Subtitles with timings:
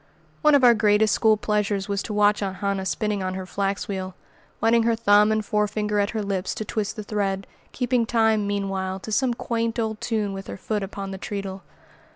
[0.41, 3.87] One of our greatest school pleasures was to watch Aunt Hannah spinning on her flax
[3.87, 4.15] wheel,
[4.59, 8.99] wetting her thumb and forefinger at her lips to twist the thread, keeping time, meanwhile,
[9.01, 11.61] to some quaint old tune with her foot upon the treadle.